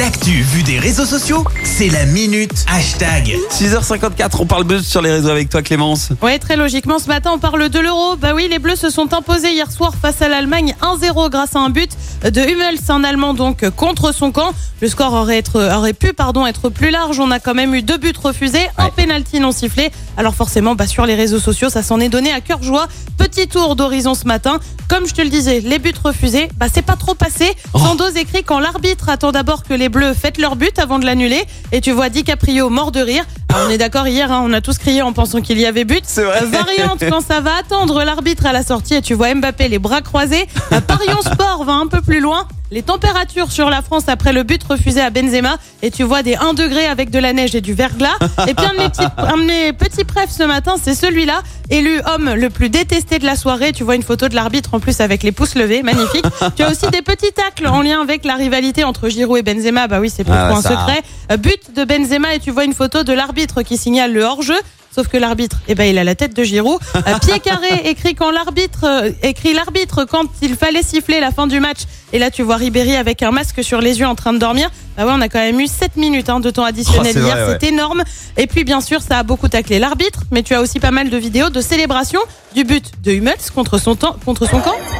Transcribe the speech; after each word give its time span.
L'actu 0.00 0.30
vue 0.40 0.62
des 0.62 0.78
réseaux 0.78 1.04
sociaux, 1.04 1.44
c'est 1.62 1.90
la 1.90 2.06
minute 2.06 2.64
hashtag. 2.72 3.36
6h54, 3.50 4.30
on 4.38 4.46
parle 4.46 4.64
buzz 4.64 4.86
sur 4.86 5.02
les 5.02 5.12
réseaux 5.12 5.28
avec 5.28 5.50
toi 5.50 5.60
Clémence. 5.60 6.08
Ouais, 6.22 6.38
très 6.38 6.56
logiquement, 6.56 6.98
ce 6.98 7.08
matin, 7.08 7.32
on 7.34 7.38
parle 7.38 7.68
de 7.68 7.78
l'euro. 7.78 8.16
Bah 8.16 8.30
oui, 8.34 8.48
les 8.50 8.58
Bleus 8.58 8.76
se 8.76 8.88
sont 8.88 9.12
imposés 9.12 9.52
hier 9.52 9.70
soir 9.70 9.92
face 10.00 10.22
à 10.22 10.28
l'Allemagne 10.30 10.74
1-0 10.80 11.28
grâce 11.28 11.54
à 11.54 11.58
un 11.58 11.68
but 11.68 11.90
de 12.24 12.40
Hummels, 12.40 12.78
un 12.88 13.04
Allemand 13.04 13.34
donc 13.34 13.68
contre 13.76 14.14
son 14.14 14.32
camp. 14.32 14.54
Le 14.80 14.88
score 14.88 15.12
aurait, 15.12 15.36
être, 15.36 15.60
aurait 15.76 15.92
pu 15.92 16.14
pardon, 16.14 16.46
être 16.46 16.70
plus 16.70 16.88
large. 16.90 17.20
On 17.20 17.30
a 17.30 17.38
quand 17.38 17.52
même 17.52 17.74
eu 17.74 17.82
deux 17.82 17.98
buts 17.98 18.14
refusés, 18.22 18.66
un 18.78 18.86
Ouais. 18.86 18.90
penalty 18.96 19.38
non 19.38 19.52
sifflé. 19.52 19.90
Alors 20.16 20.34
forcément, 20.34 20.74
bah, 20.74 20.86
sur 20.86 21.04
les 21.04 21.14
réseaux 21.14 21.38
sociaux, 21.38 21.68
ça 21.68 21.82
s'en 21.82 22.00
est 22.00 22.08
donné 22.08 22.32
à 22.32 22.40
cœur 22.40 22.62
joie. 22.62 22.88
Petit 23.18 23.48
tour 23.48 23.76
d'horizon 23.76 24.14
ce 24.14 24.24
matin. 24.24 24.58
Comme 24.88 25.06
je 25.06 25.12
te 25.12 25.20
le 25.20 25.28
disais, 25.28 25.60
les 25.60 25.78
buts 25.78 25.92
refusés, 26.02 26.48
bah, 26.56 26.66
c'est 26.72 26.80
pas 26.82 26.96
trop 26.96 27.12
passé. 27.14 27.52
Oh. 27.74 27.78
Sandoz 27.78 28.16
écrit 28.16 28.42
quand 28.42 28.58
l'arbitre 28.58 29.10
attend 29.10 29.30
d'abord 29.32 29.62
que 29.64 29.74
les 29.74 29.89
Bleus 29.90 30.14
fêtent 30.14 30.38
leur 30.38 30.56
but 30.56 30.78
avant 30.78 30.98
de 30.98 31.04
l'annuler. 31.04 31.42
Et 31.72 31.80
tu 31.80 31.92
vois 31.92 32.08
DiCaprio 32.08 32.70
mort 32.70 32.92
de 32.92 33.00
rire. 33.00 33.24
Alors, 33.48 33.66
on 33.66 33.70
est 33.70 33.78
d'accord, 33.78 34.06
hier, 34.06 34.30
hein, 34.32 34.42
on 34.44 34.52
a 34.52 34.60
tous 34.60 34.78
crié 34.78 35.02
en 35.02 35.12
pensant 35.12 35.40
qu'il 35.40 35.58
y 35.58 35.66
avait 35.66 35.84
but. 35.84 36.02
C'est 36.04 36.22
vrai. 36.22 36.44
Variante 36.46 37.02
quand 37.10 37.20
ça 37.20 37.40
va 37.40 37.56
attendre 37.58 38.04
l'arbitre 38.04 38.46
à 38.46 38.52
la 38.52 38.62
sortie 38.62 38.94
et 38.94 39.02
tu 39.02 39.14
vois 39.14 39.34
Mbappé 39.34 39.68
les 39.68 39.78
bras 39.78 40.00
croisés. 40.00 40.46
Euh, 40.72 40.80
Parion 40.80 41.20
Sport 41.20 41.64
va 41.64 41.72
un 41.74 41.86
peu 41.86 42.00
plus 42.00 42.20
loin. 42.20 42.46
Les 42.72 42.82
températures 42.82 43.50
sur 43.50 43.68
la 43.68 43.82
France 43.82 44.04
après 44.06 44.32
le 44.32 44.44
but 44.44 44.62
refusé 44.62 45.00
à 45.00 45.10
Benzema 45.10 45.56
et 45.82 45.90
tu 45.90 46.04
vois 46.04 46.22
des 46.22 46.36
1 46.36 46.54
degré 46.54 46.86
avec 46.86 47.10
de 47.10 47.18
la 47.18 47.32
neige 47.32 47.56
et 47.56 47.60
du 47.60 47.74
verglas. 47.74 48.16
Et 48.46 48.54
puis 48.54 48.64
un 48.64 48.74
de 48.74 48.78
mes 48.78 48.88
petits, 48.88 49.02
un 49.16 49.36
de 49.38 49.42
mes 49.42 49.72
petits 49.72 50.04
prefs 50.04 50.30
ce 50.30 50.44
matin, 50.44 50.76
c'est 50.80 50.94
celui-là, 50.94 51.42
élu 51.70 52.00
homme 52.14 52.32
le 52.32 52.48
plus 52.48 52.70
détesté 52.70 53.18
de 53.18 53.26
la 53.26 53.34
soirée. 53.34 53.72
Tu 53.72 53.82
vois 53.82 53.96
une 53.96 54.04
photo 54.04 54.28
de 54.28 54.36
l'arbitre 54.36 54.70
en 54.72 54.78
plus 54.78 55.00
avec 55.00 55.24
les 55.24 55.32
pouces 55.32 55.56
levés, 55.56 55.82
magnifique. 55.82 56.24
tu 56.56 56.62
as 56.62 56.70
aussi 56.70 56.88
des 56.92 57.02
petits 57.02 57.32
tacles 57.32 57.66
en 57.66 57.82
lien 57.82 58.00
avec 58.02 58.24
la 58.24 58.36
rivalité 58.36 58.84
entre 58.84 59.08
Giroud 59.08 59.38
et 59.38 59.42
Benzema. 59.42 59.88
Bah 59.88 59.98
oui, 59.98 60.08
c'est 60.08 60.22
pas 60.22 60.46
Ah 60.46 60.48
trop 60.50 60.58
un 60.58 60.62
secret. 60.62 61.02
Euh, 61.32 61.36
But 61.36 61.74
de 61.74 61.82
Benzema 61.84 62.34
et 62.34 62.38
tu 62.38 62.52
vois 62.52 62.64
une 62.64 62.74
photo 62.74 63.02
de 63.02 63.12
l'arbitre 63.12 63.62
qui 63.62 63.78
signale 63.78 64.12
le 64.12 64.22
hors-jeu. 64.22 64.58
Sauf 64.92 65.06
que 65.06 65.16
l'arbitre, 65.16 65.56
eh 65.68 65.76
ben, 65.76 65.84
il 65.84 65.98
a 65.98 66.04
la 66.04 66.16
tête 66.16 66.34
de 66.34 66.42
Giroud. 66.42 66.80
Pied 67.22 67.38
carré 67.38 67.82
écrit 67.84 68.16
quand 68.16 68.32
l'arbitre, 68.32 68.84
euh, 68.84 69.10
écrit 69.22 69.52
l'arbitre 69.54 70.04
quand 70.04 70.24
il 70.42 70.56
fallait 70.56 70.82
siffler 70.82 71.20
la 71.20 71.30
fin 71.30 71.46
du 71.46 71.60
match. 71.60 71.78
Et 72.12 72.18
là, 72.18 72.30
tu 72.32 72.42
vois 72.42 72.56
Ribéry 72.56 72.96
avec 72.96 73.22
un 73.22 73.30
masque 73.30 73.62
sur 73.62 73.80
les 73.80 74.00
yeux 74.00 74.06
en 74.06 74.16
train 74.16 74.32
de 74.32 74.38
dormir. 74.38 74.68
Bah 74.96 75.06
ouais, 75.06 75.12
on 75.14 75.20
a 75.20 75.28
quand 75.28 75.38
même 75.38 75.60
eu 75.60 75.68
7 75.68 75.96
minutes 75.96 76.28
hein, 76.28 76.40
de 76.40 76.50
temps 76.50 76.64
additionnel 76.64 77.14
Oh, 77.16 77.20
hier. 77.20 77.36
ouais. 77.36 77.56
C'est 77.60 77.68
énorme. 77.68 78.02
Et 78.36 78.48
puis, 78.48 78.64
bien 78.64 78.80
sûr, 78.80 79.00
ça 79.00 79.18
a 79.18 79.22
beaucoup 79.22 79.48
taclé 79.48 79.78
l'arbitre. 79.78 80.24
Mais 80.32 80.42
tu 80.42 80.54
as 80.54 80.60
aussi 80.60 80.80
pas 80.80 80.90
mal 80.90 81.08
de 81.08 81.16
vidéos 81.16 81.50
de 81.50 81.60
célébration 81.60 82.20
du 82.56 82.64
but 82.64 82.90
de 83.04 83.12
Hummels 83.12 83.36
contre 83.54 83.78
son, 83.78 83.94
temps, 83.94 84.16
contre 84.24 84.48
son 84.48 84.58
camp. 84.60 84.74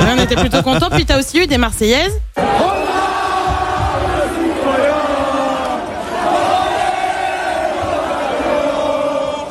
On 0.00 0.22
était 0.22 0.36
plutôt 0.36 0.62
content. 0.62 0.88
Puis 0.90 1.04
tu 1.04 1.12
as 1.12 1.18
aussi 1.18 1.38
eu 1.38 1.46
des 1.46 1.58
Marseillaises. 1.58 2.18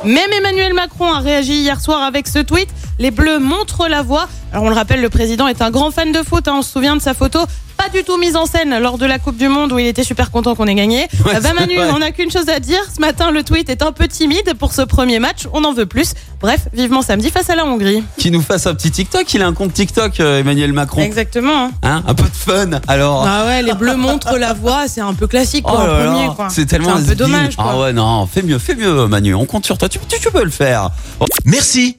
Même 0.05 0.31
Emmanuel 0.31 0.73
Macron 0.73 1.11
a 1.11 1.19
réagi 1.19 1.59
hier 1.61 1.81
soir 1.81 2.03
avec 2.03 2.27
ce 2.27 2.39
tweet. 2.39 2.69
Les 2.99 3.11
Bleus 3.11 3.39
montrent 3.39 3.87
la 3.87 4.01
voie. 4.03 4.27
Alors 4.51 4.65
on 4.65 4.69
le 4.69 4.75
rappelle, 4.75 5.01
le 5.01 5.09
président 5.09 5.47
est 5.47 5.61
un 5.61 5.71
grand 5.71 5.89
fan 5.91 6.11
de 6.11 6.21
foot. 6.21 6.47
hein. 6.47 6.55
On 6.57 6.61
se 6.61 6.71
souvient 6.71 6.95
de 6.97 7.01
sa 7.01 7.13
photo, 7.13 7.39
pas 7.77 7.87
du 7.89 8.03
tout 8.03 8.17
mise 8.17 8.35
en 8.35 8.45
scène 8.45 8.77
lors 8.79 8.97
de 8.97 9.05
la 9.05 9.19
Coupe 9.19 9.37
du 9.37 9.47
Monde 9.47 9.71
où 9.71 9.79
il 9.79 9.85
était 9.85 10.03
super 10.03 10.31
content 10.31 10.53
qu'on 10.55 10.65
ait 10.67 10.75
gagné. 10.75 11.07
Ouais, 11.25 11.35
Euh, 11.35 11.39
bah 11.39 11.53
Manu, 11.57 11.75
vrai. 11.77 11.89
on 11.93 11.99
n'a 11.99 12.11
qu'une 12.11 12.29
chose 12.31 12.49
à 12.49 12.59
dire. 12.59 12.79
Ce 12.93 12.99
matin, 12.99 13.31
le 13.31 13.43
tweet 13.43 13.69
est 13.69 13.83
un 13.83 13.91
peu 13.93 14.07
timide 14.07 14.53
pour 14.59 14.73
ce 14.73 14.81
premier 14.81 15.19
match. 15.19 15.47
On 15.53 15.63
en 15.63 15.71
veut 15.73 15.85
plus. 15.85 16.13
Bref, 16.41 16.67
vivement 16.73 17.01
samedi 17.01 17.29
face 17.29 17.49
à 17.49 17.55
la 17.55 17.65
Hongrie. 17.65 18.03
Qui 18.17 18.31
nous 18.31 18.41
fasse 18.41 18.65
un 18.67 18.73
petit 18.73 18.91
TikTok, 18.91 19.33
il 19.33 19.41
a 19.43 19.47
un 19.47 19.53
compte 19.53 19.73
TikTok 19.73 20.19
euh, 20.19 20.39
Emmanuel 20.39 20.73
Macron. 20.73 21.01
Exactement. 21.01 21.71
hein? 21.83 22.03
Un 22.05 22.13
peu 22.15 22.23
de 22.23 22.35
fun 22.35 22.71
alors. 22.89 23.25
Ah 23.25 23.45
ouais, 23.45 23.61
les 23.61 23.73
Bleus 23.73 23.95
montrent 23.95 24.37
la 24.37 24.51
voie. 24.53 24.87
C'est 24.89 25.01
un 25.01 25.13
peu 25.13 25.27
classique, 25.27 25.63
Oh 25.69 25.71
quoi, 25.75 25.85
là 25.85 25.93
en 25.93 25.97
là, 26.03 26.11
premier. 26.11 26.35
quoi. 26.35 26.47
c'est 26.49 26.65
tellement 26.65 26.95
un 26.95 27.01
peu 27.03 27.15
dommage. 27.15 27.55
Quoi. 27.55 27.65
Ah 27.69 27.79
ouais 27.79 27.93
non, 27.93 28.25
fais 28.27 28.41
mieux, 28.41 28.57
fais 28.59 28.75
mieux 28.75 29.07
Manu, 29.07 29.35
on 29.35 29.45
compte 29.45 29.65
sur 29.65 29.77
toi, 29.77 29.87
tu, 29.87 29.99
tu, 30.09 30.19
tu 30.19 30.31
peux 30.31 30.43
le 30.43 30.49
faire. 30.49 30.89
Merci, 31.45 31.98